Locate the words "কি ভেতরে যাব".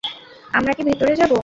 0.73-1.31